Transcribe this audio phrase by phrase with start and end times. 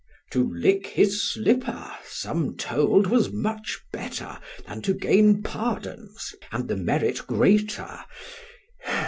[0.31, 6.75] To lick his slipper, some told was much better, Than to gain pardons, and the
[6.75, 7.99] merit greater.